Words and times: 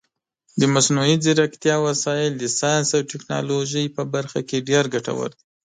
د 0.59 0.61
مصنوعي 0.73 1.15
ځیرکتیا 1.23 1.75
وسایل 1.87 2.31
د 2.37 2.43
ساینس 2.59 2.89
او 2.97 3.01
ټکنالوژۍ 3.11 3.85
په 3.95 4.03
برخه 4.13 4.39
کې 4.49 4.65
ډېر 4.69 4.83
ګټور 4.93 5.29
دي. 5.37 5.43